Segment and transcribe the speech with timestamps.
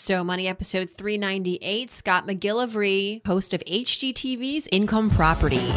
[0.00, 5.74] So Money episode 398, Scott McGillivray, host of HGTV's Income Property.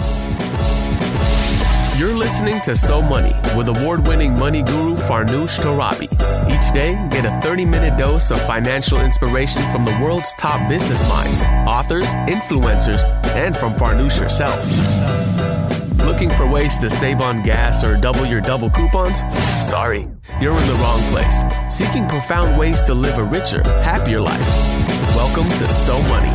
[2.00, 6.06] You're listening to So Money with award winning money guru Farnoosh Torabi.
[6.50, 11.08] Each day, get a 30 minute dose of financial inspiration from the world's top business
[11.10, 13.04] minds, authors, influencers,
[13.36, 15.73] and from Farnoosh herself.
[16.14, 19.22] Looking for ways to save on gas or double your double coupons?
[19.68, 20.08] Sorry,
[20.40, 21.42] you're in the wrong place.
[21.76, 24.48] Seeking profound ways to live a richer, happier life.
[25.16, 26.30] Welcome to So Money.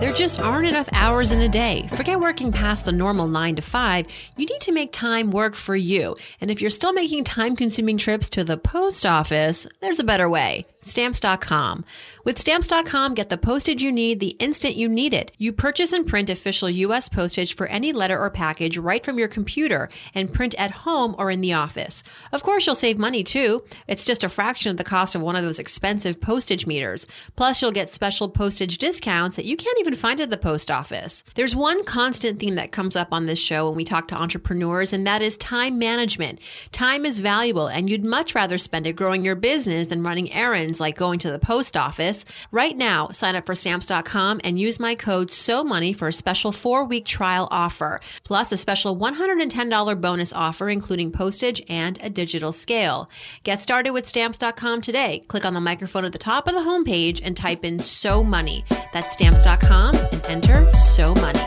[0.00, 1.88] There just aren't enough hours in a day.
[1.92, 4.06] Forget working past the normal nine to five.
[4.36, 6.14] You need to make time work for you.
[6.42, 10.28] And if you're still making time consuming trips to the post office, there's a better
[10.28, 10.66] way.
[10.86, 11.84] Stamps.com.
[12.24, 15.32] With Stamps.com, get the postage you need the instant you need it.
[15.38, 17.08] You purchase and print official U.S.
[17.08, 21.30] postage for any letter or package right from your computer and print at home or
[21.30, 22.02] in the office.
[22.32, 23.64] Of course, you'll save money too.
[23.86, 27.06] It's just a fraction of the cost of one of those expensive postage meters.
[27.36, 31.24] Plus, you'll get special postage discounts that you can't even find at the post office.
[31.34, 34.92] There's one constant theme that comes up on this show when we talk to entrepreneurs,
[34.92, 36.38] and that is time management.
[36.72, 40.73] Time is valuable, and you'd much rather spend it growing your business than running errands
[40.80, 42.24] like going to the post office.
[42.50, 46.84] Right now, sign up for stamps.com and use my code SOMONEY for a special four
[46.84, 53.08] week trial offer, plus a special $110 bonus offer, including postage and a digital scale.
[53.42, 55.20] Get started with stamps.com today.
[55.28, 58.64] Click on the microphone at the top of the homepage and type in So Money.
[58.92, 61.40] That's stamps.com and enter So Money.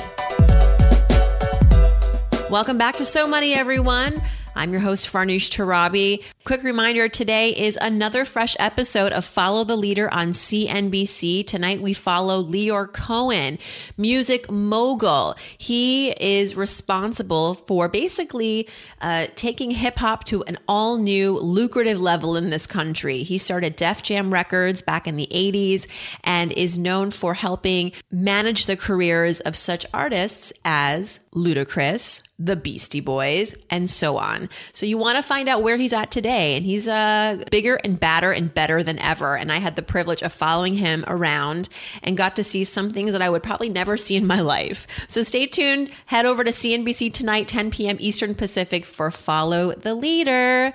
[2.49, 4.21] Welcome back to So Money, everyone.
[4.57, 6.23] I'm your host, Farnoosh Torabi.
[6.43, 11.45] Quick reminder today is another fresh episode of Follow the Leader on CNBC.
[11.45, 13.59] Tonight we follow Lyor Cohen,
[13.97, 15.35] music mogul.
[15.59, 18.67] He is responsible for basically
[18.99, 23.21] uh, taking hip hop to an all new lucrative level in this country.
[23.21, 25.85] He started Def Jam Records back in the 80s
[26.23, 32.99] and is known for helping manage the careers of such artists as Ludacris, the Beastie
[32.99, 34.49] Boys, and so on.
[34.71, 36.55] So you want to find out where he's at today.
[36.55, 39.35] And he's uh, bigger and badder and better than ever.
[39.35, 41.69] And I had the privilege of following him around
[42.03, 44.85] and got to see some things that I would probably never see in my life.
[45.07, 45.89] So stay tuned.
[46.05, 47.97] Head over to CNBC tonight, 10 p.m.
[47.99, 50.73] Eastern Pacific for Follow the Leader.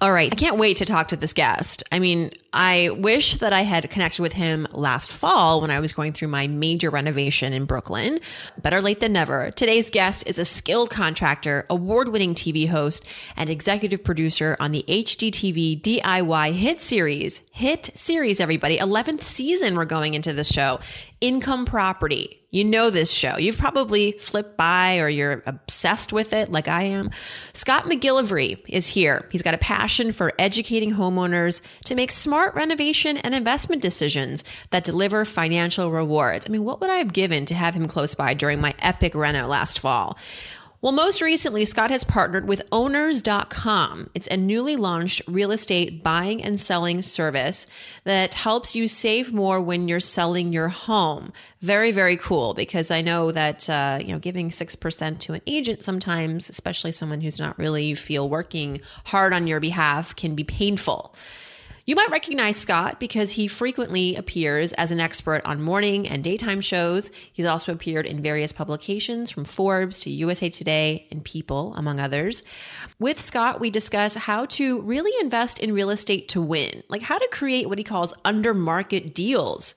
[0.00, 0.32] All right.
[0.32, 1.82] I can't wait to talk to this guest.
[1.90, 5.92] I mean, I wish that I had connected with him last fall when I was
[5.92, 8.20] going through my major renovation in Brooklyn.
[8.62, 9.50] Better late than never.
[9.50, 13.04] Today's guest is a skilled contractor, award winning TV host,
[13.36, 17.42] and executive producer on the HGTV DIY hit series.
[17.50, 18.78] Hit series, everybody.
[18.78, 20.78] 11th season we're going into this show.
[21.20, 22.37] Income Property.
[22.50, 23.36] You know this show.
[23.36, 27.10] You've probably flipped by or you're obsessed with it like I am.
[27.52, 29.28] Scott McGillivray is here.
[29.30, 34.84] He's got a passion for educating homeowners to make smart renovation and investment decisions that
[34.84, 36.46] deliver financial rewards.
[36.46, 39.14] I mean, what would I have given to have him close by during my epic
[39.14, 40.16] reno last fall?
[40.80, 44.10] Well, most recently, Scott has partnered with owners.com.
[44.14, 47.66] It's a newly launched real estate buying and selling service
[48.04, 51.32] that helps you save more when you're selling your home.
[51.60, 55.82] Very, very cool because I know that, uh, you know, giving 6% to an agent
[55.82, 60.44] sometimes, especially someone who's not really, you feel working hard on your behalf, can be
[60.44, 61.12] painful.
[61.88, 66.60] You might recognize Scott because he frequently appears as an expert on morning and daytime
[66.60, 67.10] shows.
[67.32, 72.42] He's also appeared in various publications from Forbes to USA Today and People, among others.
[72.98, 77.16] With Scott, we discuss how to really invest in real estate to win, like how
[77.16, 79.74] to create what he calls under market deals.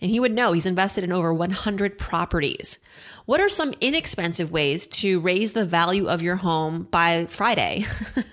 [0.00, 2.78] And he would know he's invested in over 100 properties.
[3.26, 7.84] What are some inexpensive ways to raise the value of your home by Friday?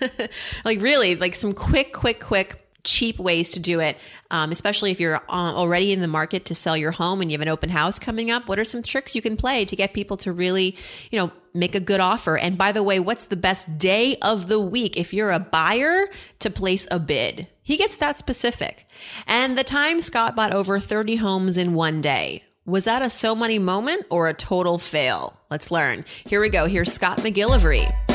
[0.64, 3.98] like, really, like some quick, quick, quick cheap ways to do it,
[4.32, 7.38] um, especially if you're uh, already in the market to sell your home and you
[7.38, 8.48] have an open house coming up.
[8.48, 10.76] What are some tricks you can play to get people to really,
[11.12, 12.38] you know, make a good offer?
[12.38, 16.08] And by the way, what's the best day of the week if you're a buyer
[16.40, 17.48] to place a bid?
[17.62, 18.88] He gets that specific.
[19.28, 22.44] And the time Scott bought over 30 homes in one day.
[22.66, 25.38] Was that a so money moment or a total fail?
[25.50, 26.06] Let's learn.
[26.26, 26.68] Here we go.
[26.68, 28.07] Here's Scott McGillivray.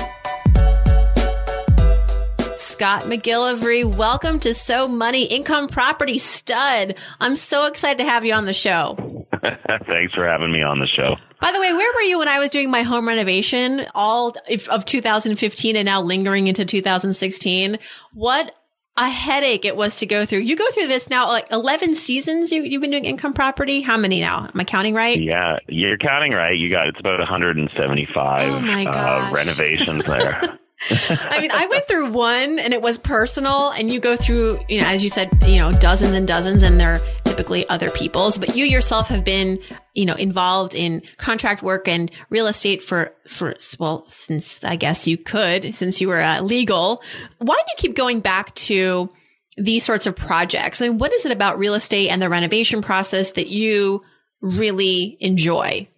[2.82, 3.94] Scott McGillivray.
[3.94, 6.96] Welcome to So Money Income Property Stud.
[7.20, 9.24] I'm so excited to have you on the show.
[9.86, 11.16] Thanks for having me on the show.
[11.40, 14.34] By the way, where were you when I was doing my home renovation all
[14.68, 17.78] of 2015 and now lingering into 2016?
[18.14, 18.52] What
[18.96, 20.40] a headache it was to go through.
[20.40, 23.80] You go through this now, like 11 seasons you, you've been doing income property.
[23.82, 24.48] How many now?
[24.52, 25.22] Am I counting right?
[25.22, 26.58] Yeah, you're counting right.
[26.58, 30.58] You got, it's about 175 oh my uh, renovations there.
[30.90, 34.80] I mean, I went through one and it was personal and you go through, you
[34.80, 38.56] know, as you said, you know, dozens and dozens and they're typically other people's, but
[38.56, 39.58] you yourself have been,
[39.94, 45.06] you know, involved in contract work and real estate for, for, well, since I guess
[45.06, 47.02] you could, since you were uh, legal.
[47.38, 49.10] Why do you keep going back to
[49.56, 50.82] these sorts of projects?
[50.82, 54.02] I mean, what is it about real estate and the renovation process that you
[54.40, 55.88] really enjoy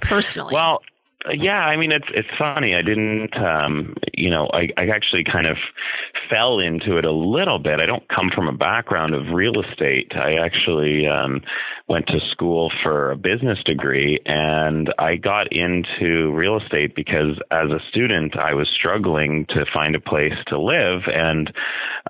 [0.00, 0.54] personally?
[0.54, 0.82] Well,
[1.30, 2.74] yeah, I mean it's it's funny.
[2.74, 5.56] I didn't, um, you know, I, I actually kind of
[6.28, 7.78] fell into it a little bit.
[7.78, 10.12] I don't come from a background of real estate.
[10.16, 11.42] I actually um,
[11.88, 17.70] went to school for a business degree, and I got into real estate because as
[17.70, 21.52] a student I was struggling to find a place to live, and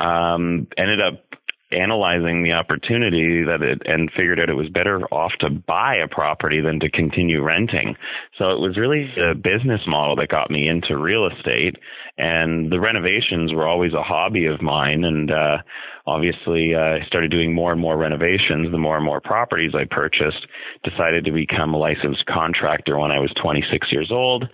[0.01, 1.23] um, ended up
[1.73, 6.09] analyzing the opportunity that it and figured out it was better off to buy a
[6.09, 7.97] property than to continue renting.
[8.39, 11.77] So it was really a business model that got me into real estate
[12.19, 15.59] and the renovations were always a hobby of mine and uh
[16.07, 19.85] obviously uh, I started doing more and more renovations the more and more properties I
[19.85, 20.47] purchased
[20.85, 24.45] decided to become a licensed contractor when I was 26 years old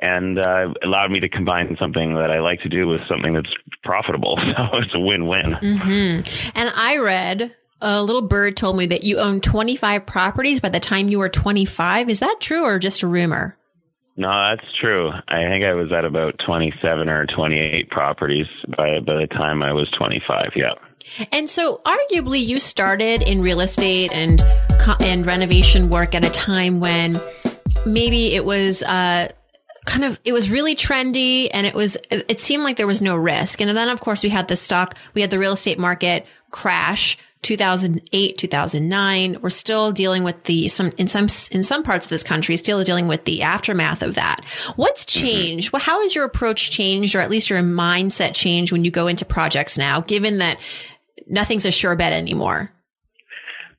[0.00, 3.52] and uh, allowed me to combine something that I like to do with something that's
[3.82, 6.50] profitable so it's a win-win mm-hmm.
[6.54, 10.80] and I read a little bird told me that you own 25 properties by the
[10.80, 13.58] time you were 25 is that true or just a rumor
[14.16, 15.10] no, that's true.
[15.10, 18.46] I think I was at about 27 or 28 properties
[18.76, 20.52] by, by the time I was 25.
[20.54, 20.74] Yeah.
[21.32, 24.42] And so arguably you started in real estate and
[25.00, 27.20] and renovation work at a time when
[27.86, 29.28] maybe it was uh
[29.86, 33.16] kind of it was really trendy and it was it seemed like there was no
[33.16, 33.60] risk.
[33.60, 37.18] And then of course we had the stock, we had the real estate market crash
[37.42, 39.36] 2008, 2009.
[39.42, 42.82] We're still dealing with the some in some in some parts of this country still
[42.82, 44.44] dealing with the aftermath of that.
[44.76, 45.26] What's mm-hmm.
[45.26, 45.68] changed?
[45.68, 45.76] Mm-hmm.
[45.76, 49.06] Well, how has your approach changed or at least your mindset changed when you go
[49.06, 50.58] into projects now given that
[51.26, 52.70] nothing's a sure bet anymore?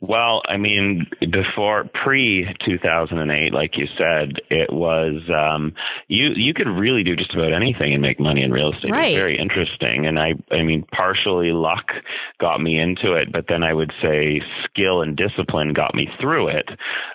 [0.01, 5.73] Well, I mean, before pre 2008, like you said, it was um,
[6.07, 8.91] you you could really do just about anything and make money in real estate.
[8.91, 9.11] Right.
[9.11, 11.85] It's very interesting, and I I mean, partially luck
[12.39, 16.49] got me into it, but then I would say skill and discipline got me through
[16.49, 16.69] it.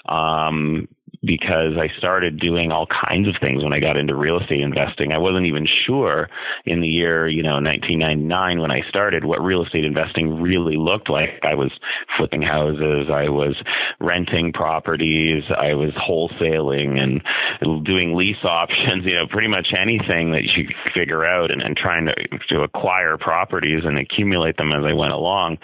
[0.08, 0.88] Um,
[1.22, 5.12] because I started doing all kinds of things when I got into real estate investing.
[5.12, 6.28] I wasn't even sure
[6.64, 11.10] in the year, you know, 1999 when I started what real estate investing really looked
[11.10, 11.40] like.
[11.42, 11.70] I was
[12.16, 13.54] flipping houses, I was
[14.00, 20.44] renting properties, I was wholesaling and doing lease options, you know, pretty much anything that
[20.56, 22.14] you could figure out and, and trying to,
[22.48, 25.58] to acquire properties and accumulate them as I went along.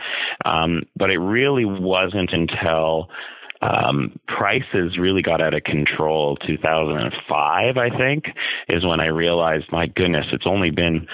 [0.45, 3.09] Um, but it really wasn't until
[3.67, 8.25] um, prices really got out of control 2005 i think
[8.69, 11.07] is when i realized my goodness it's only been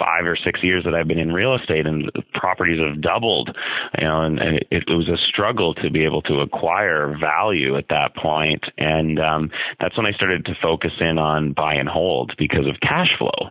[0.00, 3.54] five or six years that I've been in real estate and properties have doubled,
[3.98, 7.88] you know, and, it, it was a struggle to be able to acquire value at
[7.90, 8.64] that point.
[8.78, 12.80] And, um, that's when I started to focus in on buy and hold because of
[12.80, 13.50] cash flow.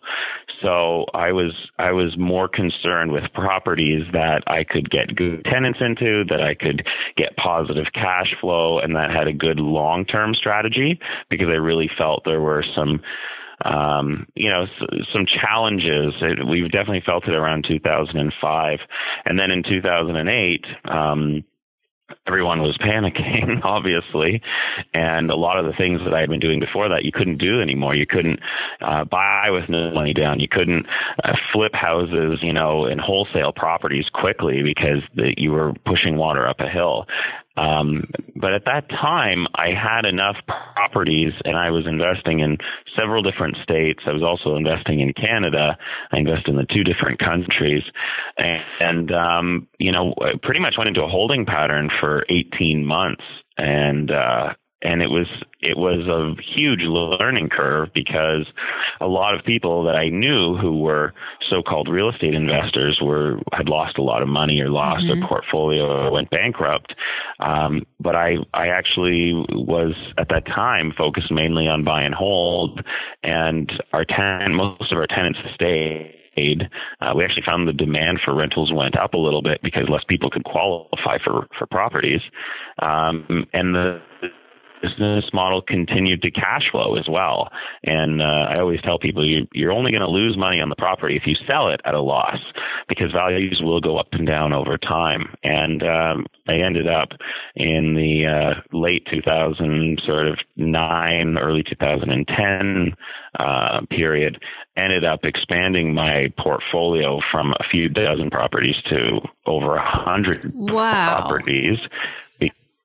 [0.62, 5.80] So I was I was more concerned with properties that I could get good tenants
[5.82, 6.86] into, that I could
[7.16, 11.00] get positive cash flow, and that had a good long term strategy
[11.30, 13.02] because I really felt there were some
[13.66, 14.66] um, you know,
[15.14, 16.14] some challenges.
[16.50, 18.80] We've definitely felt it around 2005,
[19.26, 20.66] and then in 2008.
[20.86, 21.44] Um,
[22.28, 24.42] everyone was panicking, obviously,
[24.94, 27.38] and a lot of the things that I had been doing before that you couldn't
[27.38, 27.96] do anymore.
[27.96, 28.40] You couldn't
[28.82, 30.40] uh, buy with no money down.
[30.40, 30.86] You couldn't
[31.24, 36.48] uh, flip houses, you know, and wholesale properties quickly because the, you were pushing water
[36.48, 37.06] up a hill.
[37.60, 42.58] Um, but at that time, I had enough properties and I was investing in
[42.98, 44.04] several different states.
[44.08, 45.78] I was also investing in Canada.
[46.12, 47.84] I invest in the two different countries
[48.38, 53.24] and, and um, you know, pretty much went into a holding pattern for 18 months.
[53.58, 55.28] And, uh, and it was
[55.62, 58.46] it was a huge learning curve because
[59.02, 61.14] a lot of people that I knew who were
[61.50, 65.20] so-called real estate investors were had lost a lot of money or lost mm-hmm.
[65.20, 66.94] their portfolio or went bankrupt.
[67.40, 72.82] Um, but I I actually was at that time focused mainly on buy and hold,
[73.24, 76.16] and our tenant most of our tenants stayed
[77.02, 80.04] uh, we actually found the demand for rentals went up a little bit because less
[80.08, 82.22] people could qualify for for properties,
[82.82, 84.02] um, and the
[84.82, 87.50] business model continued to cash flow as well.
[87.84, 90.76] And uh, I always tell people you, you're only going to lose money on the
[90.76, 92.40] property if you sell it at a loss
[92.88, 95.36] because values will go up and down over time.
[95.44, 97.10] And um, I ended up
[97.56, 102.96] in the uh, late 2000, sort of nine, early 2010
[103.40, 104.42] uh, period,
[104.76, 111.18] ended up expanding my portfolio from a few dozen properties to over a hundred wow.
[111.20, 111.78] properties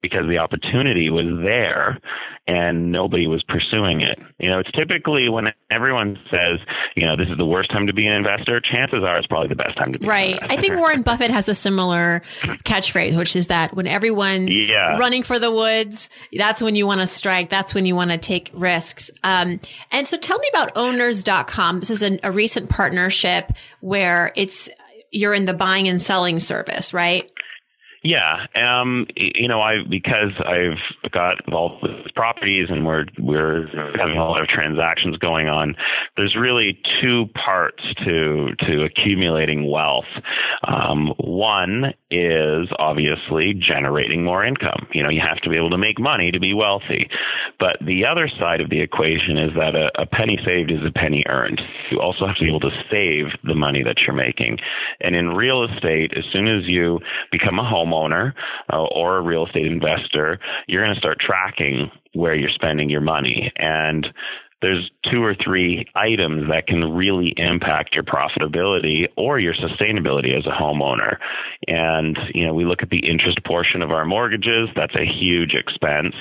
[0.05, 1.99] because the opportunity was there
[2.47, 4.19] and nobody was pursuing it.
[4.39, 6.61] You know, it's typically when everyone says,
[6.95, 9.49] you know, this is the worst time to be an investor, chances are it's probably
[9.49, 10.39] the best time to be right.
[10.43, 12.21] I think Warren Buffett has a similar
[12.67, 14.99] catchphrase, which is that when everyone's yeah.
[14.99, 17.49] running for the woods, that's when you want to strike.
[17.49, 19.11] That's when you want to take risks.
[19.23, 19.59] Um,
[19.91, 21.81] and so tell me about owners.com.
[21.81, 24.69] This is a recent partnership where it's,
[25.11, 27.31] you're in the buying and selling service, right?
[28.05, 33.67] Yeah, um, you know, I because I've got involved with properties and we're we're
[33.99, 35.75] having a lot of transactions going on.
[36.15, 40.05] There's really two parts to to accumulating wealth.
[40.69, 44.87] Um, one is obviously generating more income.
[44.93, 47.09] You know, you have to be able to make money to be wealthy.
[47.59, 50.93] But the other side of the equation is that a, a penny saved is a
[50.93, 51.61] penny earned.
[51.91, 54.59] You also have to be able to save the money that you're making.
[55.01, 57.01] And in real estate, as soon as you
[57.33, 58.33] become a homeowner
[58.73, 63.01] uh, or a real estate investor, you're going to start tracking where you're spending your
[63.01, 63.53] money.
[63.57, 64.07] And
[64.65, 70.47] there's two or three items that can really impact your profitability or your sustainability as
[70.47, 71.19] a homeowner.
[71.69, 75.53] And, you know, we look at the interest portion of our mortgages, that's a huge
[75.53, 76.15] expense.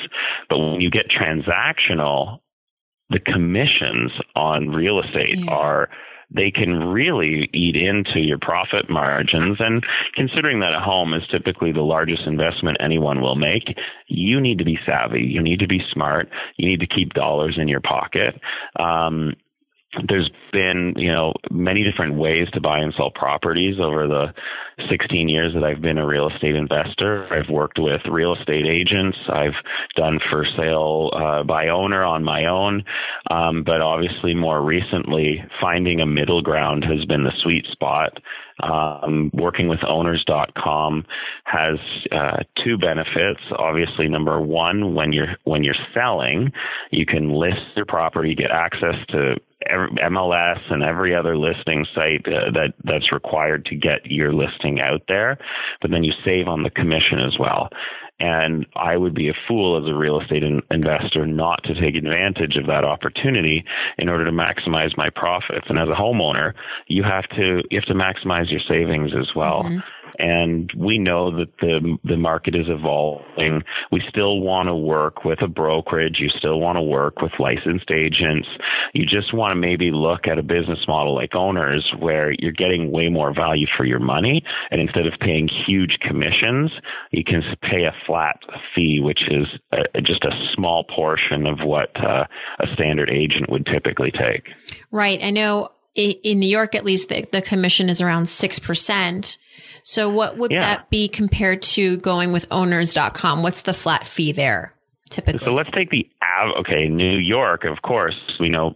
[0.49, 2.39] But when you get transactional,
[3.09, 5.51] the commissions on real estate yeah.
[5.51, 5.89] are
[6.31, 9.57] they can really eat into your profit margins.
[9.59, 9.83] And
[10.15, 13.75] considering that a home is typically the largest investment anyone will make,
[14.07, 15.21] you need to be savvy.
[15.21, 16.29] You need to be smart.
[16.57, 18.39] You need to keep dollars in your pocket.
[18.79, 19.33] Um,
[20.07, 24.33] there's been, you know, many different ways to buy and sell properties over the
[24.89, 27.27] 16 years that I've been a real estate investor.
[27.31, 29.17] I've worked with real estate agents.
[29.29, 29.53] I've
[29.95, 32.83] done for sale uh, by owner on my own.
[33.29, 38.17] Um, but obviously, more recently, finding a middle ground has been the sweet spot.
[38.61, 41.05] Um, working with owners.com
[41.45, 41.77] has
[42.11, 43.41] uh, two benefits.
[43.57, 46.51] Obviously, number one, when you're when you're selling,
[46.91, 49.35] you can list your property, get access to
[49.71, 55.01] MLS and every other listing site uh, that that's required to get your listing out
[55.07, 55.37] there,
[55.81, 57.69] but then you save on the commission as well.
[58.19, 61.95] And I would be a fool as a real estate in- investor not to take
[61.95, 63.65] advantage of that opportunity
[63.97, 65.65] in order to maximize my profits.
[65.67, 66.53] And as a homeowner,
[66.87, 69.63] you have to you have to maximize your savings as well.
[69.63, 73.63] Mm-hmm and we know that the the market is evolving.
[73.91, 76.17] We still want to work with a brokerage.
[76.19, 78.47] You still want to work with licensed agents.
[78.93, 82.91] You just want to maybe look at a business model like owners where you're getting
[82.91, 86.71] way more value for your money, and instead of paying huge commissions,
[87.11, 88.39] you can pay a flat
[88.75, 92.25] fee, which is a, just a small portion of what uh,
[92.59, 94.53] a standard agent would typically take.
[94.91, 95.23] Right.
[95.23, 99.37] I know in New York, at least, the, the commission is around 6%.
[99.83, 100.59] So what would yeah.
[100.59, 103.43] that be compared to going with owners.com?
[103.43, 104.73] What's the flat fee there?
[105.09, 105.45] Typically.
[105.45, 106.07] So let's take the
[106.59, 107.65] okay New York.
[107.65, 108.73] Of course, we know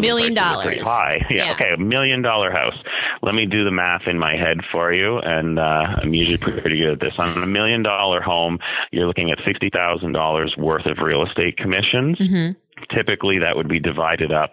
[0.00, 1.26] million dollars high.
[1.28, 2.76] Yeah, yeah, okay, a million dollar house.
[3.20, 5.62] Let me do the math in my head for you, and uh,
[6.02, 7.12] I'm usually pretty good at this.
[7.18, 8.58] On a million dollar home,
[8.92, 12.18] you're looking at sixty thousand dollars worth of real estate commissions.
[12.18, 12.52] Mm-hmm
[12.94, 14.52] typically that would be divided up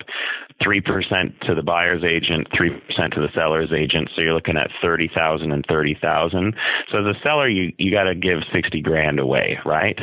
[0.62, 4.10] 3% to the buyer's agent, 3% to the seller's agent.
[4.16, 6.56] So you're looking at 30,000 and 30,000.
[6.92, 10.00] So as a seller, you, you got to give 60 grand away, right?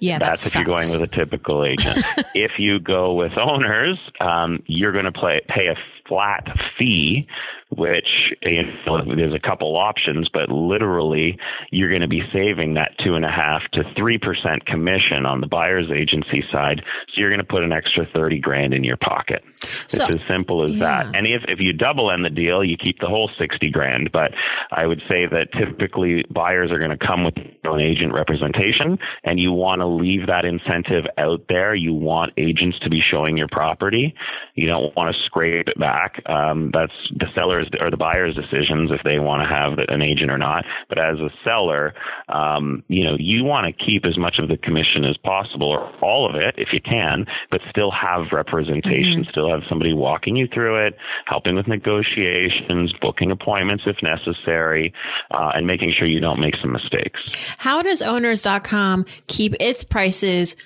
[0.00, 2.04] Yeah, that's that if you're going with a typical agent.
[2.34, 5.76] if you go with owners, um, you're going to pay a
[6.08, 6.46] flat
[6.78, 7.26] fee
[7.70, 8.08] which
[8.42, 11.38] you know, there's a couple options, but literally
[11.70, 15.40] you're going to be saving that two and a half to three percent commission on
[15.40, 16.82] the buyer's agency side.
[17.08, 19.44] So you're going to put an extra thirty grand in your pocket.
[19.86, 21.02] So, it's as simple as yeah.
[21.02, 21.16] that.
[21.16, 24.12] And if if you double end the deal, you keep the whole sixty grand.
[24.12, 24.32] But
[24.70, 29.38] I would say that typically buyers are going to come with an agent representation, and
[29.38, 31.74] you want to leave that incentive out there.
[31.74, 34.14] You want agents to be showing your property.
[34.54, 36.22] You don't want to scrape it back.
[36.26, 40.02] Um, that's the seller seller's or the buyer's decisions if they want to have an
[40.02, 40.64] agent or not.
[40.88, 41.94] But as a seller,
[42.28, 45.90] um, you know, you want to keep as much of the commission as possible, or
[46.00, 49.30] all of it if you can, but still have representation, mm-hmm.
[49.30, 50.96] still have somebody walking you through it,
[51.26, 54.92] helping with negotiations, booking appointments if necessary,
[55.30, 57.30] uh, and making sure you don't make some mistakes.
[57.58, 60.56] How does owners.com keep its prices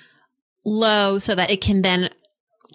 [0.65, 2.09] low so that it can then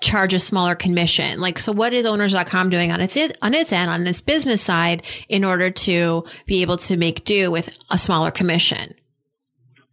[0.00, 1.40] charge a smaller commission.
[1.40, 5.02] Like, so what is owners.com doing on its, on its end, on its business side
[5.28, 8.94] in order to be able to make do with a smaller commission?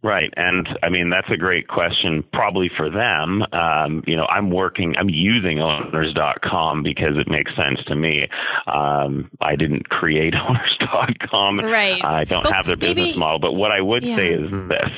[0.06, 0.32] Right.
[0.36, 3.42] And I mean, that's a great question, probably for them.
[3.52, 8.28] Um, you know, I'm working, I'm using owners.com because it makes sense to me.
[8.68, 11.58] Um, I didn't create owners.com.
[11.58, 12.04] Right.
[12.04, 13.40] I don't but have their business maybe, model.
[13.40, 14.14] But what I would yeah.
[14.14, 14.90] say is this,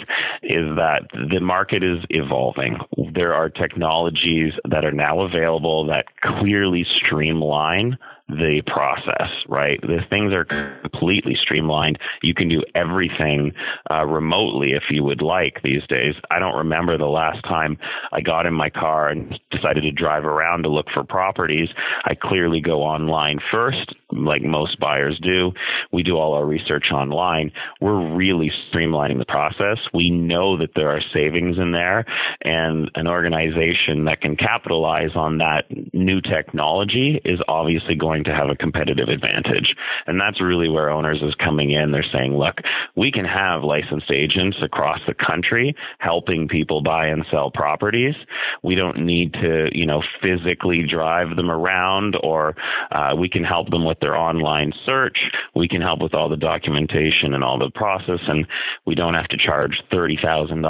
[0.42, 2.76] is that the market is evolving.
[3.14, 7.96] There are technologies that are now available that clearly streamline
[8.28, 9.80] the process, right?
[9.80, 10.44] The things are
[10.82, 11.98] completely streamlined.
[12.22, 13.52] You can do everything
[13.90, 16.14] uh, remotely if you would like these days.
[16.30, 17.78] I don't remember the last time
[18.12, 21.68] I got in my car and decided to drive around to look for properties.
[22.04, 25.52] I clearly go online first, like most buyers do.
[25.92, 27.50] We do all our research online.
[27.80, 29.78] We're really streamlining the process.
[29.94, 32.04] We know that there are savings in there,
[32.42, 38.40] and an organization that can capitalize on that new technology is obviously going going to
[38.40, 39.74] have a competitive advantage.
[40.06, 41.92] And that's really where owners is coming in.
[41.92, 42.56] They're saying, look,
[42.96, 48.14] we can have licensed agents across the country helping people buy and sell properties.
[48.62, 52.56] We don't need to, you know, physically drive them around or
[52.90, 55.18] uh, we can help them with their online search.
[55.54, 58.20] We can help with all the documentation and all the process.
[58.26, 58.46] And
[58.86, 60.64] we don't have to charge $30,000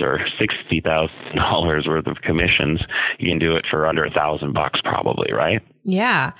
[0.00, 2.80] or $60,000 worth of commissions.
[3.18, 5.62] You can do it for under a thousand bucks probably, right?
[5.88, 6.32] Yeah.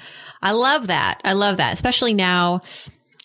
[0.43, 1.21] I love that.
[1.25, 2.61] I love that, especially now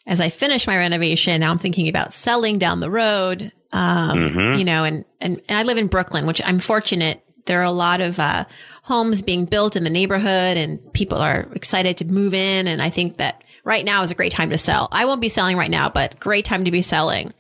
[0.08, 1.42] as I finish my renovation.
[1.42, 3.52] Now I'm thinking about selling down the road.
[3.74, 4.60] Um, mm-hmm.
[4.60, 7.24] you know, and, and, and I live in Brooklyn, which I'm fortunate.
[7.46, 8.46] There are a lot of, uh,
[8.84, 12.68] homes being built in the neighborhood and people are excited to move in.
[12.68, 14.90] And I think that right now is a great time to sell.
[14.92, 17.34] I won't be selling right now, but great time to be selling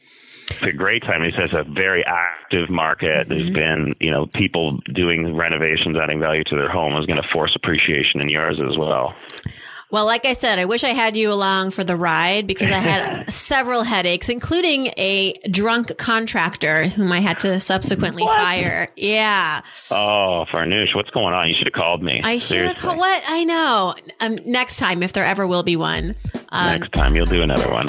[0.54, 1.24] it's a great time.
[1.24, 3.28] He says a very active market.
[3.28, 3.30] Mm-hmm.
[3.30, 7.28] There's been, you know, people doing renovations, adding value to their home is going to
[7.32, 9.16] force appreciation in yours as well.
[9.94, 12.80] Well, like I said, I wish I had you along for the ride because I
[12.80, 18.36] had several headaches, including a drunk contractor whom I had to subsequently what?
[18.42, 18.88] fire.
[18.96, 19.62] Yeah.
[19.92, 21.48] Oh, Farnoosh, what's going on?
[21.48, 22.22] You should have called me.
[22.24, 22.98] I should have called.
[22.98, 23.24] What?
[23.28, 23.94] I know.
[24.20, 26.16] Um, next time, if there ever will be one.
[26.50, 27.86] Um, next time, you'll do another one.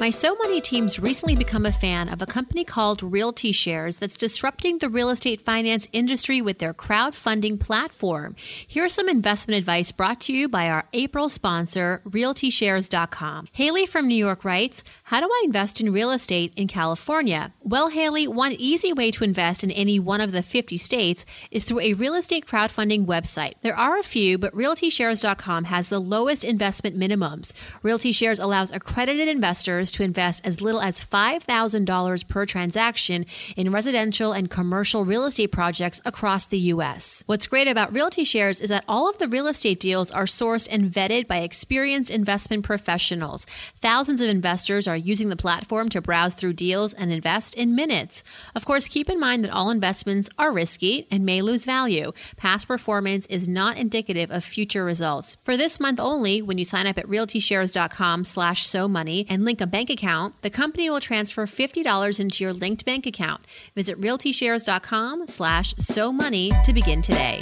[0.00, 4.16] My So Money team's recently become a fan of a company called Realty Shares that's
[4.16, 8.34] disrupting the real estate finance industry with their crowdfunding platform.
[8.66, 13.48] Here's some investment advice brought to you by our April sponsor, RealtyShares.com.
[13.52, 14.82] Haley from New York writes,
[15.14, 17.52] How do I invest in real estate in California?
[17.62, 21.62] Well, Haley, one easy way to invest in any one of the 50 states is
[21.62, 23.52] through a real estate crowdfunding website.
[23.62, 27.52] There are a few, but RealtyShares.com has the lowest investment minimums.
[27.84, 33.24] RealtyShares allows accredited investors to invest as little as $5,000 per transaction
[33.56, 37.22] in residential and commercial real estate projects across the U.S.
[37.26, 40.90] What's great about RealtyShares is that all of the real estate deals are sourced and
[40.90, 43.46] vetted by experienced investment professionals.
[43.76, 48.24] Thousands of investors are using the platform to browse through deals and invest in minutes.
[48.54, 52.12] Of course, keep in mind that all investments are risky and may lose value.
[52.36, 55.36] Past performance is not indicative of future results.
[55.42, 59.66] For this month only, when you sign up at realtyshares.com slash money and link a
[59.66, 63.44] bank account, the company will transfer $50 into your linked bank account.
[63.74, 67.40] Visit realtyshares.com slash money to begin today.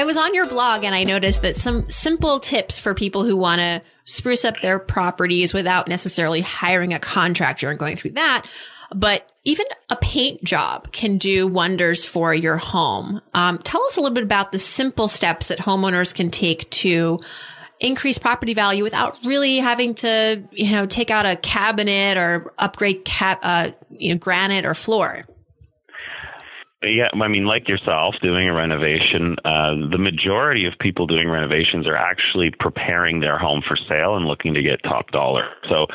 [0.00, 3.36] I was on your blog and I noticed that some simple tips for people who
[3.36, 8.46] want to spruce up their properties without necessarily hiring a contractor and going through that.
[8.94, 13.20] But even a paint job can do wonders for your home.
[13.34, 17.20] Um, tell us a little bit about the simple steps that homeowners can take to
[17.78, 23.04] increase property value without really having to, you know, take out a cabinet or upgrade
[23.04, 25.26] cap, uh, you know, granite or floor.
[26.82, 31.86] Yeah, I mean, like yourself, doing a renovation, uh, the majority of people doing renovations
[31.86, 35.44] are actually preparing their home for sale and looking to get top dollar.
[35.68, 35.86] So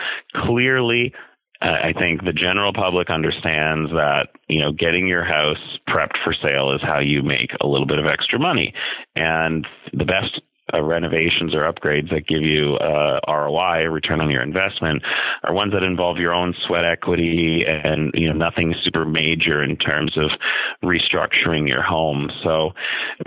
[0.46, 1.12] clearly,
[1.60, 6.36] uh, I think the general public understands that you know getting your house prepped for
[6.40, 8.72] sale is how you make a little bit of extra money,
[9.16, 10.40] and the best
[10.74, 15.04] uh, renovations or upgrades that give you uh, ROI, return on your investment,
[15.44, 19.78] are ones that involve your own sweat equity and you know nothing super major in
[19.78, 20.30] terms of
[20.84, 22.32] restructuring your home.
[22.44, 22.72] So,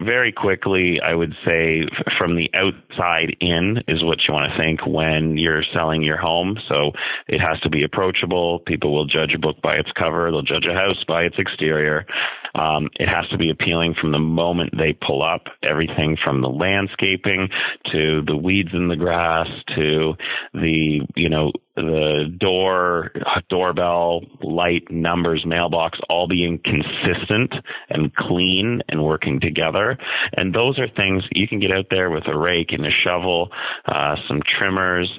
[0.01, 1.83] very quickly, I would say
[2.19, 6.59] from the outside in is what you want to think when you're selling your home.
[6.69, 6.93] So,
[7.29, 8.61] it has to be approachable.
[8.61, 10.31] People will judge a book by its cover.
[10.31, 12.05] They'll judge a house by its exterior.
[12.55, 15.45] Um, it has to be appealing from the moment they pull up.
[15.63, 17.49] Everything from the landscaping
[17.93, 20.15] to the weeds in the grass to
[20.55, 21.53] the you know
[21.87, 23.11] the door,
[23.49, 27.53] doorbell, light, numbers, mailbox, all being consistent
[27.89, 29.97] and clean and working together.
[30.37, 33.51] And those are things you can get out there with a rake and a shovel,
[33.87, 35.11] uh, some trimmers,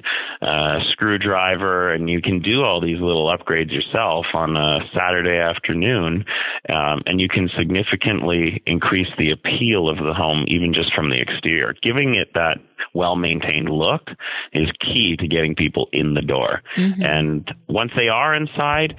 [0.42, 6.24] uh, screwdriver, and you can do all these little upgrades yourself on a Saturday afternoon.
[6.68, 11.20] Um, and you can significantly increase the appeal of the home even just from the
[11.20, 11.74] exterior.
[11.82, 12.58] Giving it that
[12.94, 14.08] well maintained look
[14.52, 16.49] is key to getting people in the door.
[16.76, 17.02] Mm-hmm.
[17.02, 18.94] And once they are inside,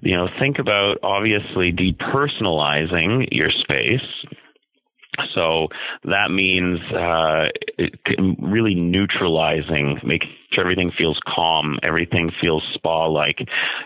[0.00, 4.00] you know, think about obviously depersonalizing your space.
[5.32, 5.68] So
[6.04, 7.46] that means uh,
[8.40, 13.38] really neutralizing, making sure everything feels calm, everything feels spa-like.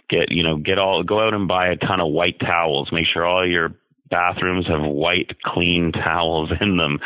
[0.09, 2.89] Get you know, get all go out and buy a ton of white towels.
[2.93, 3.75] Make sure all your
[4.11, 6.99] bathrooms have white, clean towels in them.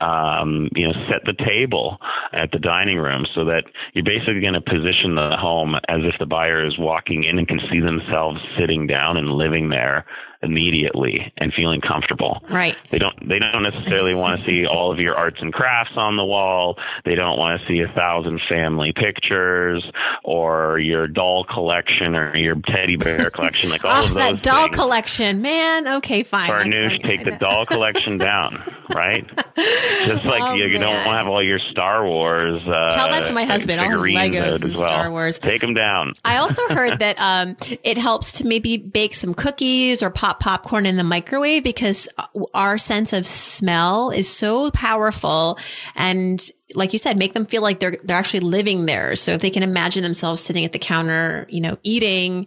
[0.00, 1.98] Um, you know, set the table
[2.32, 6.14] at the dining room so that you're basically going to position the home as if
[6.18, 10.04] the buyer is walking in and can see themselves sitting down and living there
[10.44, 12.42] immediately and feeling comfortable.
[12.48, 12.76] Right.
[12.90, 16.16] They don't they don't necessarily want to see all of your arts and crafts on
[16.16, 16.76] the wall.
[17.04, 19.84] They don't want to see a thousand family pictures
[20.22, 24.14] or your doll collection or your teddy bear collection, like all oh, of those.
[24.14, 24.76] That doll things.
[24.76, 25.88] collection, man.
[25.96, 26.50] Okay, fine.
[26.50, 28.62] Farnoosh, take the doll collection down,
[28.94, 29.26] right?
[29.56, 32.62] Just like oh, you, you, don't want to have all your Star Wars.
[32.66, 33.80] Uh, Tell that to my husband.
[33.80, 34.84] All his Legos and well.
[34.84, 35.38] Star Wars.
[35.38, 36.12] Take them down.
[36.24, 40.86] I also heard that um, it helps to maybe bake some cookies or pop popcorn
[40.86, 42.08] in the microwave because
[42.54, 45.58] our sense of smell is so powerful
[45.94, 49.14] and like you said, make them feel like they're they're actually living there.
[49.16, 52.46] So if they can imagine themselves sitting at the counter, you know, eating,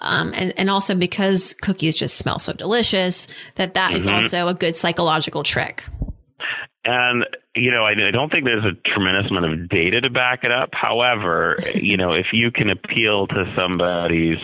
[0.00, 4.00] um, and and also because cookies just smell so delicious, that that mm-hmm.
[4.00, 5.84] is also a good psychological trick.
[6.84, 10.44] And you know, I, I, don't think there's a tremendous amount of data to back
[10.44, 10.70] it up.
[10.72, 14.38] However, you know, if you can appeal to somebody's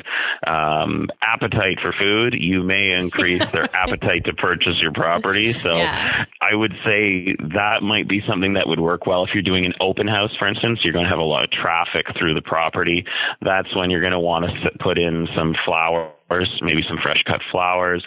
[0.44, 5.52] um, appetite for food, you may increase their appetite to purchase your property.
[5.52, 6.24] So yeah.
[6.40, 9.24] I would say that might be something that would work well.
[9.24, 11.50] If you're doing an open house, for instance, you're going to have a lot of
[11.50, 13.04] traffic through the property.
[13.40, 16.12] That's when you're going to want to put in some flower
[16.60, 18.04] maybe some fresh cut flowers.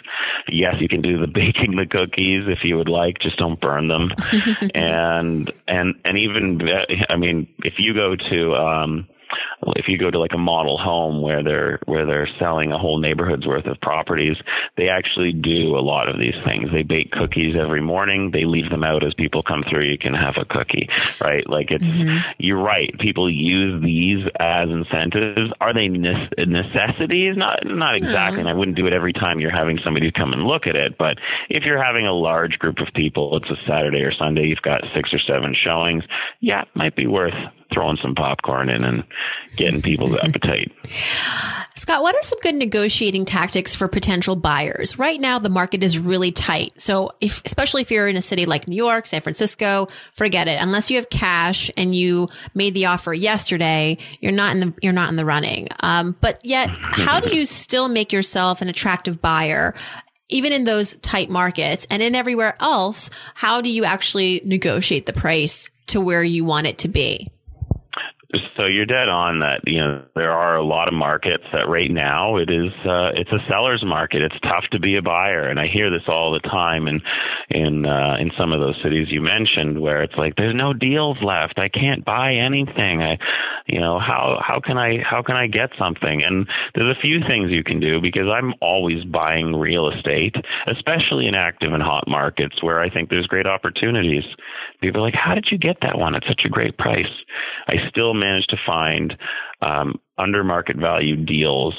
[0.48, 3.88] Yes, you can do the baking the cookies if you would like, just don't burn
[3.88, 4.10] them.
[4.74, 6.60] and and and even
[7.08, 9.08] I mean, if you go to um
[9.76, 12.98] if you go to like a model home where they're where they're selling a whole
[12.98, 14.36] neighborhood's worth of properties,
[14.76, 16.70] they actually do a lot of these things.
[16.72, 18.30] They bake cookies every morning.
[18.32, 19.84] They leave them out as people come through.
[19.84, 20.88] You can have a cookie,
[21.20, 21.48] right?
[21.48, 22.16] Like it's mm-hmm.
[22.38, 22.90] you're right.
[22.98, 25.52] People use these as incentives.
[25.60, 27.36] Are they ne- necessities?
[27.36, 28.40] Not not exactly.
[28.40, 30.96] And I wouldn't do it every time you're having somebody come and look at it.
[30.98, 34.46] But if you're having a large group of people, it's a Saturday or Sunday.
[34.46, 36.04] You've got six or seven showings.
[36.40, 37.34] Yeah, it might be worth
[37.72, 39.04] throwing some popcorn in and
[39.56, 40.72] getting people's appetite.
[41.76, 44.98] Scott, what are some good negotiating tactics for potential buyers?
[44.98, 46.78] Right now, the market is really tight.
[46.80, 50.60] So if, especially if you're in a city like New York, San Francisco, forget it.
[50.60, 54.92] Unless you have cash and you made the offer yesterday, you're not in the, you're
[54.92, 55.68] not in the running.
[55.80, 59.74] Um, but yet, how do you still make yourself an attractive buyer?
[60.28, 65.12] Even in those tight markets and in everywhere else, how do you actually negotiate the
[65.12, 67.30] price to where you want it to be?
[68.56, 69.60] So you're dead on that.
[69.66, 73.32] You know, there are a lot of markets that right now it is uh, it's
[73.32, 74.22] a seller's market.
[74.22, 76.86] It's tough to be a buyer, and I hear this all the time.
[76.86, 77.02] And
[77.50, 81.16] in uh, in some of those cities you mentioned, where it's like there's no deals
[81.22, 81.58] left.
[81.58, 83.02] I can't buy anything.
[83.02, 83.18] I,
[83.66, 86.22] you know, how how can I how can I get something?
[86.22, 90.36] And there's a few things you can do because I'm always buying real estate,
[90.68, 94.24] especially in active and hot markets where I think there's great opportunities.
[94.80, 97.10] People are like, how did you get that one at such a great price?
[97.66, 99.16] I still managed to find
[99.62, 101.74] um, under market value deals.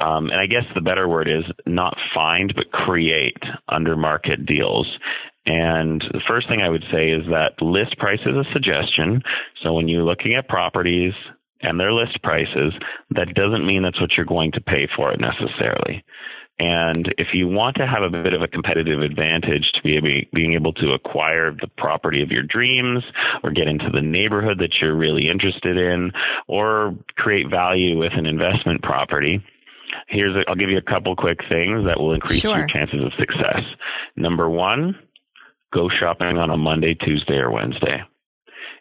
[0.00, 4.86] Um, and I guess the better word is not find, but create under market deals.
[5.44, 9.22] And the first thing I would say is that list price is a suggestion.
[9.62, 11.14] So when you're looking at properties
[11.60, 12.72] and their list prices,
[13.10, 16.04] that doesn't mean that's what you're going to pay for it necessarily.
[16.58, 20.20] And if you want to have a bit of a competitive advantage to be able,
[20.32, 23.02] being able to acquire the property of your dreams
[23.42, 26.12] or get into the neighborhood that you're really interested in
[26.46, 29.42] or create value with an investment property,
[30.08, 32.58] here's i will give you a couple quick things that will increase sure.
[32.58, 33.62] your chances of success.
[34.16, 34.96] Number one,
[35.72, 38.02] go shopping on a Monday, Tuesday, or Wednesday.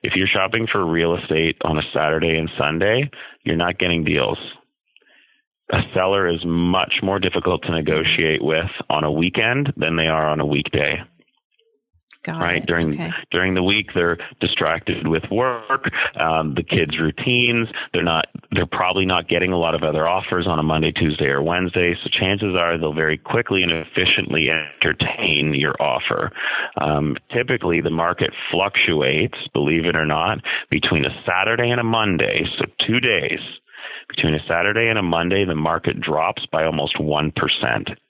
[0.03, 3.09] If you're shopping for real estate on a Saturday and Sunday,
[3.43, 4.37] you're not getting deals
[5.71, 10.27] a seller is much more difficult to negotiate with on a weekend than they are
[10.29, 11.01] on a weekday.
[12.23, 12.67] Got right it.
[12.67, 13.09] during okay.
[13.31, 19.07] during the week they're distracted with work um, the kids routines they're not they're probably
[19.07, 22.55] not getting a lot of other offers on a monday tuesday or wednesday so chances
[22.55, 26.31] are they'll very quickly and efficiently entertain your offer
[26.79, 30.37] um, typically the market fluctuates believe it or not
[30.69, 33.39] between a saturday and a monday so two days
[34.15, 37.31] between a Saturday and a Monday, the market drops by almost 1%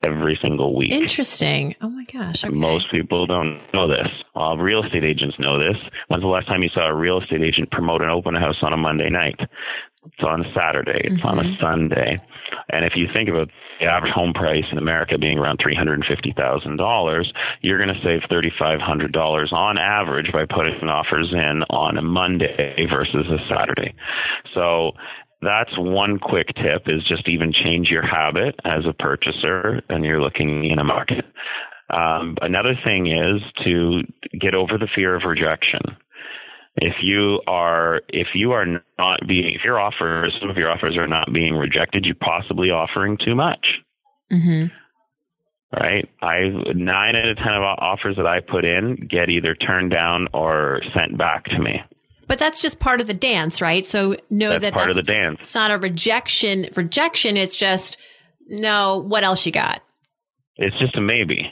[0.03, 0.91] every single week.
[0.91, 1.75] Interesting.
[1.81, 2.43] Oh my gosh.
[2.43, 2.53] Okay.
[2.53, 4.07] Most people don't know this.
[4.35, 5.77] Uh, real estate agents know this.
[6.07, 8.73] When's the last time you saw a real estate agent promote an open house on
[8.73, 9.39] a Monday night?
[10.03, 11.01] It's on a Saturday.
[11.03, 11.27] It's mm-hmm.
[11.27, 11.61] on a mm-hmm.
[11.61, 12.15] Sunday.
[12.69, 17.25] And if you think about the average home price in America being around $350,000,
[17.61, 23.27] you're going to save $3,500 on average by putting offers in on a Monday versus
[23.29, 23.93] a Saturday.
[24.55, 24.93] So
[25.41, 30.21] that's one quick tip is just even change your habit as a purchaser and you're
[30.21, 31.25] looking in a market.
[31.89, 34.03] Um, another thing is to
[34.39, 35.81] get over the fear of rejection.
[36.77, 38.65] If you are if you are
[38.97, 42.69] not being if your offers some of your offers are not being rejected, you're possibly
[42.69, 43.65] offering too much.
[44.31, 44.67] Mm-hmm.
[45.77, 46.09] Right?
[46.21, 50.27] I nine out of ten of offers that I put in get either turned down
[50.33, 51.81] or sent back to me.
[52.31, 53.85] But that's just part of the dance, right?
[53.85, 55.39] So know that's that part of the dance.
[55.41, 56.69] It's not a rejection.
[56.77, 57.35] Rejection.
[57.35, 57.97] It's just
[58.47, 58.99] no.
[58.99, 59.83] What else you got?
[60.55, 61.51] It's just a maybe.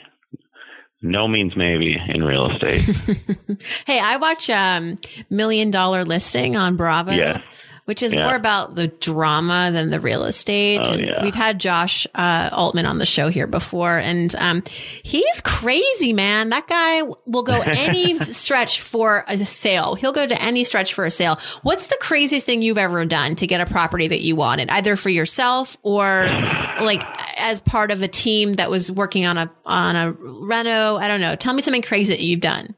[1.02, 2.80] No means maybe in real estate.
[3.86, 7.12] hey, I watch um, Million Dollar Listing on Bravo.
[7.12, 7.42] Yes
[7.84, 8.24] which is yeah.
[8.24, 10.82] more about the drama than the real estate.
[10.84, 11.22] Oh, and yeah.
[11.22, 14.62] we've had Josh uh, Altman on the show here before, and um,
[15.02, 16.50] he's crazy, man.
[16.50, 19.94] That guy will go any stretch for a sale.
[19.94, 21.38] He'll go to any stretch for a sale.
[21.62, 24.96] What's the craziest thing you've ever done to get a property that you wanted, either
[24.96, 26.24] for yourself or
[26.80, 27.02] like
[27.40, 30.96] as part of a team that was working on a on a reno?
[30.96, 31.36] I don't know.
[31.36, 32.74] Tell me something crazy that you've done.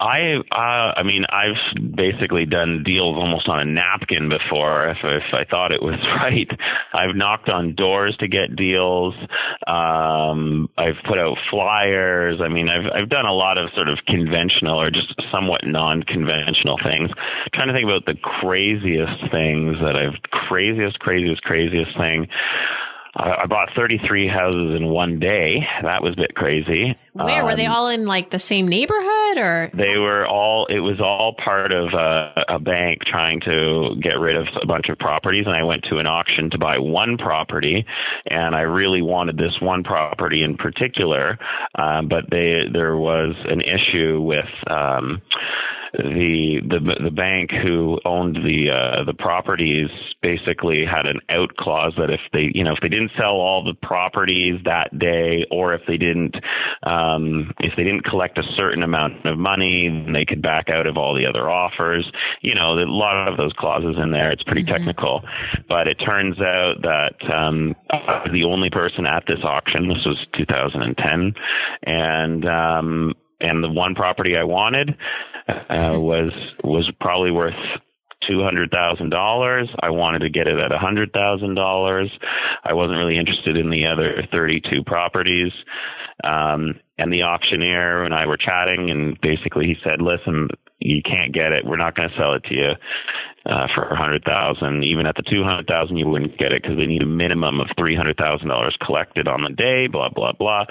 [0.00, 5.34] I uh, I mean I've basically done deals almost on a napkin before if if
[5.34, 6.48] I thought it was right.
[6.94, 9.14] I've knocked on doors to get deals.
[9.66, 12.40] Um, I've put out flyers.
[12.42, 16.78] I mean I've I've done a lot of sort of conventional or just somewhat non-conventional
[16.82, 17.10] things.
[17.12, 20.16] I'm trying to think about the craziest things that I've
[20.48, 22.26] craziest craziest craziest thing.
[23.16, 25.66] I bought 33 houses in one day.
[25.82, 26.96] That was a bit crazy.
[27.12, 29.70] Where um, were they um, all in like the same neighborhood or?
[29.74, 34.36] They were all, it was all part of a, a, bank trying to get rid
[34.36, 35.46] of a bunch of properties.
[35.46, 37.84] And I went to an auction to buy one property
[38.26, 41.38] and I really wanted this one property in particular.
[41.76, 45.20] Um, but they, there was an issue with, um,
[45.92, 49.88] the the the bank who owned the uh, the properties
[50.22, 53.64] basically had an out clause that if they you know if they didn't sell all
[53.64, 56.36] the properties that day or if they didn't
[57.00, 60.86] um, if they didn't collect a certain amount of money then they could back out
[60.86, 62.10] of all the other offers
[62.42, 64.72] you know a lot of those clauses in there it's pretty mm-hmm.
[64.72, 65.22] technical
[65.68, 70.04] but it turns out that um, I was the only person at this auction this
[70.04, 71.34] was 2010
[71.84, 74.96] and um, and the one property I wanted
[75.48, 75.54] uh,
[75.98, 76.32] was
[76.62, 77.54] was probably worth
[78.28, 79.68] two hundred thousand dollars.
[79.82, 82.10] I wanted to get it at a hundred thousand dollars.
[82.64, 85.52] I wasn't really interested in the other thirty-two properties.
[86.24, 90.48] Um, and the auctioneer and I were chatting, and basically he said, "Listen,
[90.80, 91.64] you can't get it.
[91.64, 92.72] We're not going to sell it to you
[93.46, 94.84] uh, for a hundred thousand.
[94.84, 97.60] Even at the two hundred thousand, you wouldn't get it because they need a minimum
[97.60, 99.86] of three hundred thousand dollars collected on the day.
[99.86, 100.64] Blah blah blah.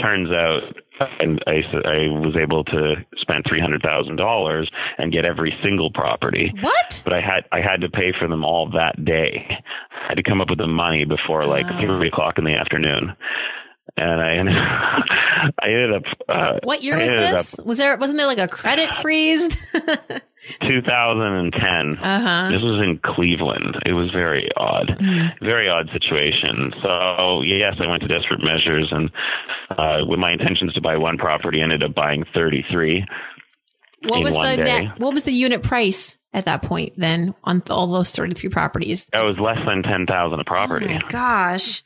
[0.00, 0.62] Turns out,
[1.20, 5.90] and I, I was able to spend three hundred thousand dollars and get every single
[5.90, 6.52] property.
[6.60, 7.02] What?
[7.04, 9.46] But I had I had to pay for them all that day.
[9.48, 11.80] I had to come up with the money before like uh.
[11.80, 13.16] three o'clock in the afternoon
[13.96, 14.54] and I ended,
[15.58, 16.02] I ended up.
[16.28, 17.58] Uh, what year was this?
[17.58, 19.48] Up, was there wasn't there like a credit freeze?
[20.60, 21.98] 2010.
[22.04, 22.50] Uh-huh.
[22.50, 23.76] This was in Cleveland.
[23.86, 25.44] It was very odd, mm-hmm.
[25.44, 26.72] very odd situation.
[26.82, 29.10] So yes, I went to desperate measures, and
[29.70, 33.06] uh, with my intentions to buy one property, ended up buying 33.
[34.04, 37.86] What was the net, what was the unit price at that point then on all
[37.86, 39.06] those 33 properties?
[39.12, 40.86] That was less than 10,000 a property.
[40.86, 41.82] Oh my gosh.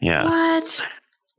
[0.00, 0.24] Yeah.
[0.24, 0.84] What?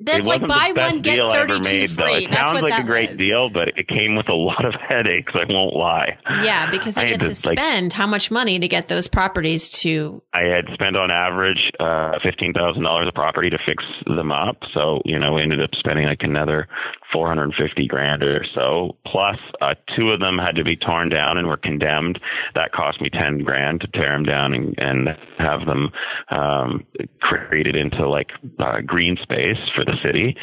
[0.03, 1.95] That's like buy one get thirty ever made, free.
[1.95, 2.15] Though.
[2.15, 3.19] It That's sounds like a great was.
[3.19, 5.33] deal, but it came with a lot of headaches.
[5.35, 6.17] I won't lie.
[6.43, 9.69] Yeah, because I had to, to spend like, how much money to get those properties
[9.81, 10.21] to.
[10.33, 14.57] I had spent on average uh, fifteen thousand dollars a property to fix them up.
[14.73, 16.67] So you know, we ended up spending like another
[17.13, 18.97] 450 grand or so.
[19.05, 22.19] Plus, uh, two of them had to be torn down and were condemned.
[22.55, 25.89] That cost me 10 grand to tear them down and, and have them
[26.29, 26.85] um,
[27.21, 30.35] created into like uh, green space for the city.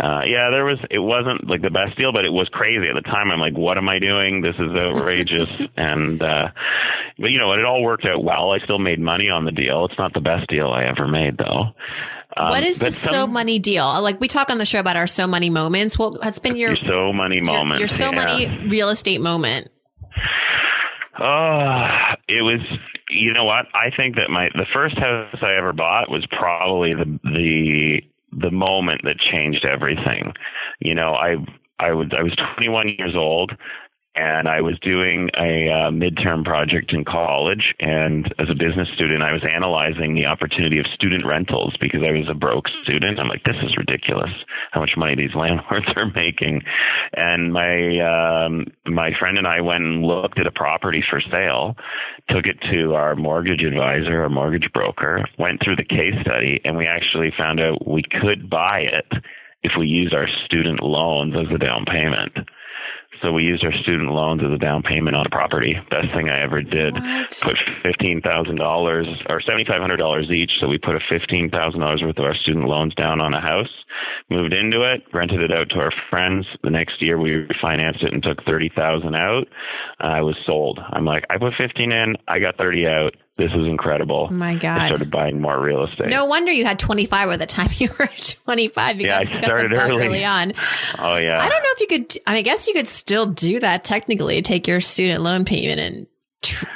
[0.00, 0.78] Uh, yeah, there was.
[0.90, 3.30] It wasn't like the best deal, but it was crazy at the time.
[3.30, 4.40] I'm like, what am I doing?
[4.40, 5.48] This is outrageous.
[5.76, 6.48] and uh,
[7.18, 8.50] but you know, it all worked out well.
[8.50, 9.84] I still made money on the deal.
[9.84, 11.74] It's not the best deal I ever made, though.
[12.36, 13.86] Um, what is the some, so money deal?
[14.02, 15.98] Like we talk on the show about our so money moments.
[15.98, 17.78] What has been your, your so money moment?
[17.78, 18.24] Your, your so yeah.
[18.24, 19.70] money real estate moment.
[21.20, 21.86] Oh,
[22.28, 22.60] it was.
[23.10, 23.66] You know what?
[23.74, 28.00] I think that my the first house I ever bought was probably the the
[28.32, 30.32] the moment that changed everything.
[30.80, 31.36] You know, I
[31.78, 33.52] I was I was 21 years old
[34.14, 37.74] and I was doing a uh, midterm project in college.
[37.80, 42.12] And as a business student, I was analyzing the opportunity of student rentals because I
[42.12, 43.18] was a broke student.
[43.18, 44.30] I'm like, this is ridiculous
[44.70, 46.62] how much money these landlords are making.
[47.12, 47.98] And my
[48.46, 51.74] um, my friend and I went and looked at a property for sale,
[52.30, 56.76] took it to our mortgage advisor, our mortgage broker, went through the case study, and
[56.76, 59.22] we actually found out we could buy it
[59.64, 62.46] if we used our student loans as a down payment.
[63.24, 65.74] So we used our student loans as a down payment on a property.
[65.88, 66.92] Best thing I ever did.
[66.92, 67.30] What?
[67.40, 70.52] Put fifteen thousand dollars or seventy five hundred dollars each.
[70.60, 73.40] So we put a fifteen thousand dollars worth of our student loans down on a
[73.40, 73.72] house,
[74.28, 76.46] moved into it, rented it out to our friends.
[76.62, 79.48] The next year we refinanced it and took thirty thousand out.
[80.00, 80.78] I was sold.
[80.92, 84.28] I'm like, I put fifteen in, I got thirty out this is incredible.
[84.30, 84.80] Oh my God.
[84.80, 86.08] I started buying more real estate.
[86.08, 88.08] No wonder you had 25 by the time you were
[88.44, 89.00] 25.
[89.00, 90.06] You yeah, got, I started early.
[90.06, 90.52] early on.
[90.98, 91.42] Oh, yeah.
[91.42, 93.82] I don't know if you could, I, mean, I guess you could still do that
[93.82, 96.06] technically, take your student loan payment and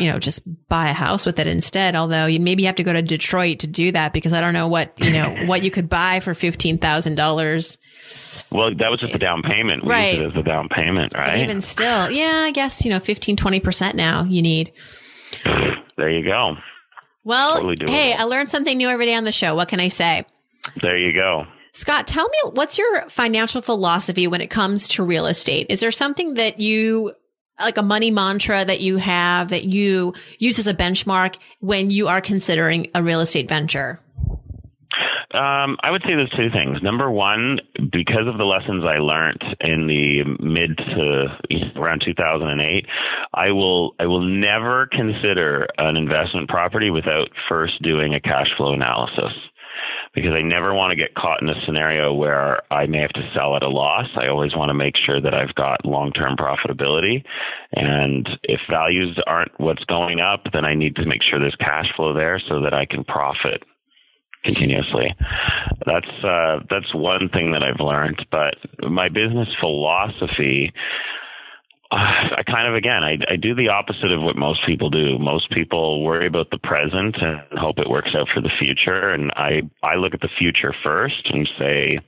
[0.01, 1.95] you know, just buy a house with it instead.
[1.95, 4.67] Although you maybe have to go to Detroit to do that because I don't know
[4.67, 7.79] what, you know, what you could buy for $15,000.
[8.51, 9.85] Well, that was just the down payment.
[9.85, 10.23] We right.
[10.23, 11.33] as the down payment, right?
[11.33, 14.73] But even still, yeah, I guess, you know, 15, 20% now you need.
[15.99, 16.55] There you go.
[17.25, 19.55] Well, totally hey, I learned something new every day on the show.
[19.55, 20.25] What can I say?
[20.81, 21.45] There you go.
[21.73, 25.67] Scott, tell me what's your financial philosophy when it comes to real estate?
[25.69, 27.13] Is there something that you
[27.61, 32.07] like a money mantra that you have that you use as a benchmark when you
[32.09, 34.01] are considering a real estate venture?
[35.35, 36.83] Um, I would say there's two things.
[36.83, 37.61] Number one,
[37.93, 41.27] because of the lessons I learned in the mid to
[41.77, 42.87] around 2008,
[43.35, 48.73] I will I will never consider an investment property without first doing a cash flow
[48.73, 49.33] analysis
[50.15, 53.31] because I never want to get caught in a scenario where I may have to
[53.35, 54.07] sell at a loss.
[54.17, 57.23] I always want to make sure that I've got long term profitability.
[57.73, 61.87] And if values aren't what's going up, then I need to make sure there's cash
[61.97, 63.63] flow there so that I can profit
[64.45, 65.15] continuously.
[65.87, 68.27] That's uh, that's one thing that I've learned.
[68.31, 68.55] But
[68.89, 70.73] my business philosophy.
[71.91, 71.97] Uh,
[72.37, 75.19] I kind of again, I, I do the opposite of what most people do.
[75.19, 79.09] Most people worry about the present and hope it works out for the future.
[79.09, 81.99] And I, I look at the future first and say,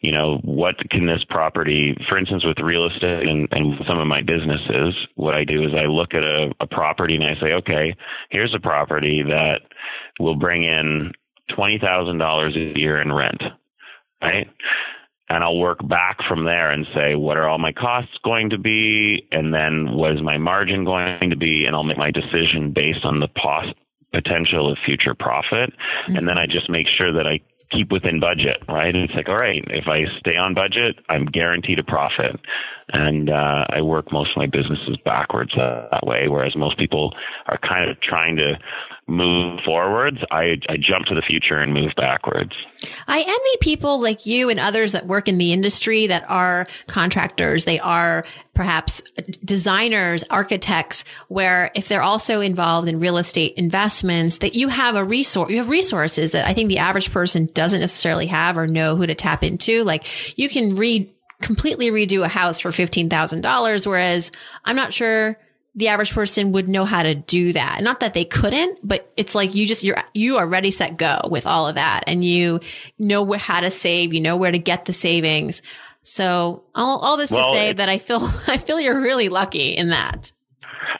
[0.00, 4.06] you know, what can this property, for instance, with real estate and, and some of
[4.06, 7.52] my businesses, what I do is I look at a, a property and I say,
[7.52, 7.94] okay,
[8.30, 9.60] here's a property that
[10.18, 11.12] will bring in
[11.50, 13.42] $20,000 a year in rent,
[14.22, 14.48] right?
[15.28, 18.58] And I'll work back from there and say, what are all my costs going to
[18.58, 19.26] be?
[19.32, 21.64] And then what is my margin going to be?
[21.66, 23.74] And I'll make my decision based on the pos-
[24.12, 25.70] potential of future profit.
[25.70, 26.16] Mm-hmm.
[26.16, 28.94] And then I just make sure that I keep within budget, right?
[28.94, 32.38] And it's like, all right, if I stay on budget, I'm guaranteed a profit.
[32.92, 37.12] And uh, I work most of my businesses backwards uh, that way, whereas most people
[37.46, 38.54] are kind of trying to
[39.08, 40.18] move forwards.
[40.32, 42.52] I, I jump to the future and move backwards.
[43.06, 47.64] I envy people like you and others that work in the industry that are contractors.
[47.64, 49.02] They are perhaps
[49.44, 55.04] designers, architects, where if they're also involved in real estate investments, that you have a
[55.04, 58.96] resource, you have resources that I think the average person doesn't necessarily have or know
[58.96, 59.84] who to tap into.
[59.84, 63.86] Like you can read completely redo a house for $15,000.
[63.86, 64.32] Whereas
[64.64, 65.38] I'm not sure
[65.76, 67.80] the average person would know how to do that.
[67.82, 71.20] Not that they couldn't, but it's like you just, you're, you are ready, set, go
[71.30, 72.60] with all of that and you
[72.98, 75.60] know how to save, you know where to get the savings.
[76.02, 79.28] So all, all this well, to say it, that I feel, I feel you're really
[79.28, 80.32] lucky in that.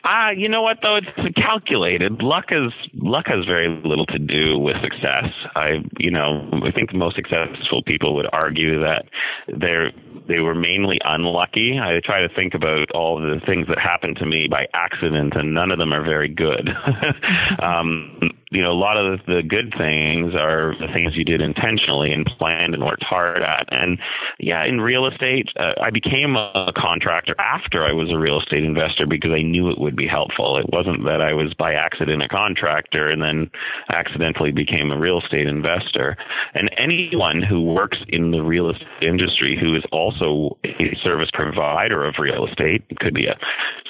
[0.04, 0.96] Ah, you know what though?
[0.96, 2.22] It's calculated.
[2.22, 5.32] Luck is luck has very little to do with success.
[5.54, 9.06] I, you know, I think most successful people would argue that
[9.48, 9.92] they're
[10.28, 11.78] they were mainly unlucky.
[11.80, 15.54] I try to think about all the things that happened to me by accident, and
[15.54, 16.68] none of them are very good.
[17.62, 22.12] um, you know, a lot of the good things are the things you did intentionally
[22.12, 23.66] and planned and worked hard at.
[23.72, 23.98] And
[24.38, 28.62] yeah, in real estate, uh, I became a contractor after I was a real estate
[28.62, 30.58] investor because I knew it would be helpful.
[30.58, 33.50] It wasn't that I was by accident a contractor and then
[33.92, 36.16] accidentally became a real estate investor.
[36.54, 42.04] And anyone who works in the real estate industry who is also a service provider
[42.04, 43.36] of real estate, it could be a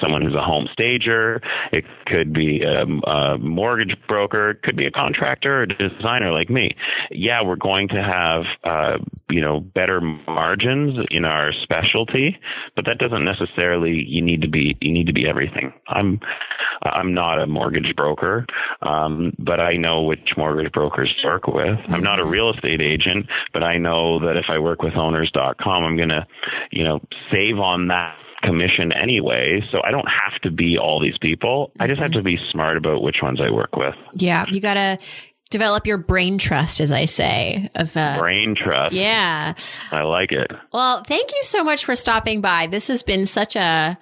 [0.01, 4.85] someone who's a home stager, it could be a, a mortgage broker it could be
[4.85, 6.75] a contractor or a designer like me.
[7.11, 8.97] Yeah, we're going to have uh,
[9.29, 12.37] you know better margins in our specialty,
[12.75, 15.73] but that doesn't necessarily you need to be you need to be everything.
[15.87, 16.19] I'm
[16.83, 18.45] I'm not a mortgage broker,
[18.81, 21.79] um, but I know which mortgage brokers to work with.
[21.89, 22.31] I'm not a mm-hmm.
[22.31, 26.25] real estate agent, but I know that if I work with owners.com, I'm going to,
[26.71, 26.99] you know,
[27.31, 31.71] save on that commission anyway, so I don't have to be all these people.
[31.79, 33.95] I just have to be smart about which ones I work with.
[34.13, 34.97] Yeah, you got to
[35.49, 37.69] develop your brain trust, as I say.
[37.75, 38.93] Of uh, brain trust.
[38.93, 39.53] Yeah,
[39.91, 40.51] I like it.
[40.71, 42.67] Well, thank you so much for stopping by.
[42.67, 43.97] This has been such a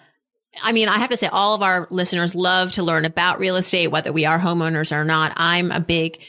[0.64, 3.56] I mean, I have to say, all of our listeners love to learn about real
[3.56, 5.34] estate, whether we are homeowners or not.
[5.36, 6.22] I'm a big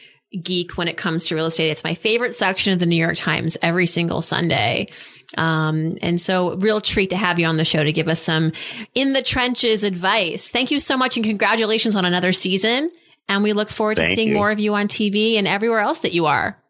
[0.42, 1.70] geek when it comes to real estate.
[1.70, 4.88] It's my favorite section of the New York Times every single Sunday.
[5.36, 8.52] Um, and so real treat to have you on the show to give us some
[8.94, 10.48] in the trenches advice.
[10.48, 12.90] Thank you so much and congratulations on another season.
[13.28, 14.34] And we look forward to Thank seeing you.
[14.34, 16.62] more of you on TV and everywhere else that you are.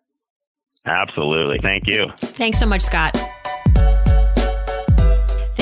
[0.87, 1.59] Absolutely.
[1.61, 2.07] Thank you.
[2.19, 3.17] Thanks so much, Scott.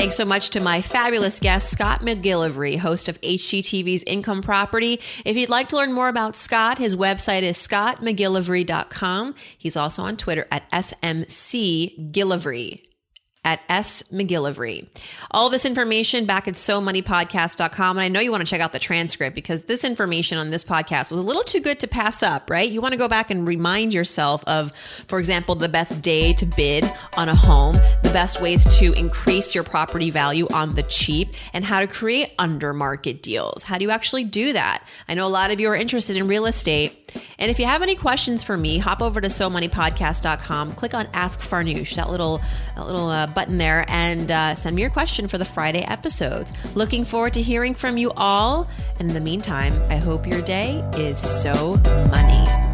[0.05, 4.99] Thanks so much to my fabulous guest, Scott McGillivray, host of HGTV's Income Property.
[5.25, 9.33] If you'd like to learn more about Scott, his website is scottmcgillivray.com.
[9.57, 12.85] He's also on Twitter at SMCGillivray
[13.45, 14.03] at S.
[14.11, 14.87] McGillivray.
[15.31, 17.97] All this information back at SoMoneyPodcast.com.
[17.97, 20.63] And I know you want to check out the transcript because this information on this
[20.63, 22.69] podcast was a little too good to pass up, right?
[22.69, 24.73] You want to go back and remind yourself of,
[25.07, 26.83] for example, the best day to bid
[27.15, 27.73] on a home,
[28.03, 32.33] the best ways to increase your property value on the cheap, and how to create
[32.39, 33.63] under market deals.
[33.63, 34.83] How do you actually do that?
[35.07, 37.01] I know a lot of you are interested in real estate.
[37.39, 41.39] And if you have any questions for me, hop over to SoMoneyPodcast.com, click on Ask
[41.39, 42.41] Farnoosh, that little,
[42.75, 46.51] that little uh, button there and uh, send me your question for the Friday episodes.
[46.73, 48.67] Looking forward to hearing from you all.
[48.99, 51.75] In the meantime, I hope your day is so
[52.09, 52.64] money.